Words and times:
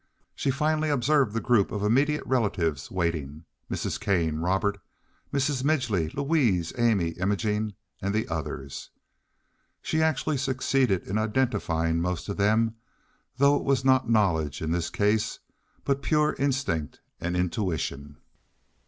She 0.33 0.49
finally 0.49 0.89
observed 0.89 1.33
the 1.35 1.39
group 1.39 1.71
of 1.71 1.83
immediate 1.83 2.25
relatives 2.25 2.89
waiting—Mrs. 2.89 3.99
Kane, 3.99 4.37
Robert, 4.39 4.79
Mrs. 5.31 5.63
Midgely, 5.63 6.09
Louise, 6.15 6.73
Amy, 6.75 7.09
Imogene, 7.19 7.75
and 8.01 8.11
the 8.11 8.27
others. 8.27 8.89
She 9.83 10.01
actually 10.01 10.37
succeeded 10.37 11.03
in 11.07 11.19
identifying 11.19 12.01
most 12.01 12.27
of 12.29 12.37
them, 12.37 12.77
though 13.37 13.57
it 13.57 13.63
was 13.63 13.85
not 13.85 14.09
knowledge 14.09 14.59
in 14.59 14.71
this 14.71 14.89
case, 14.89 15.37
but 15.83 16.01
pure 16.01 16.35
instinct 16.39 16.99
and 17.19 17.37
intuition. 17.37 18.17